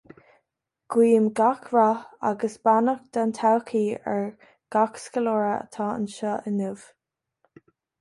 [0.95, 3.85] Guím gach rath agus beannacht don todhchaí
[4.15, 4.27] ar
[4.77, 6.77] gach scoláire atá anseo inniu.